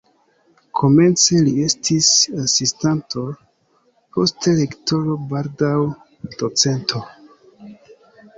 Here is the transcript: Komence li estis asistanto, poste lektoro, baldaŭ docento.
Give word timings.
Komence 0.77 1.41
li 1.47 1.51
estis 1.65 2.09
asistanto, 2.43 3.25
poste 4.17 4.55
lektoro, 4.61 5.19
baldaŭ 5.35 5.75
docento. 6.43 7.05